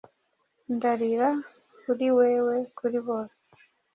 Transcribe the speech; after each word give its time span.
Ndarira, 0.75 1.29
kuri 1.81 2.07
wewe, 2.17 2.55
kuri 2.77 2.97
bose, 3.07 3.41